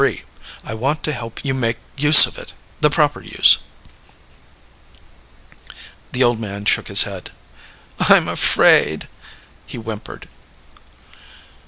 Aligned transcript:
I 0.63 0.73
want 0.73 1.03
to 1.03 1.11
help 1.13 1.45
you 1.45 1.53
make 1.53 1.77
use 1.95 2.25
of 2.25 2.35
it 2.39 2.53
the 2.79 2.89
proper 2.89 3.21
use." 3.21 3.59
The 6.11 6.23
old 6.23 6.39
man 6.39 6.65
shook 6.65 6.87
his 6.87 7.03
head. 7.03 7.29
"I'm 8.09 8.27
afraid," 8.27 9.07
he 9.67 9.77
whimpered. 9.77 10.27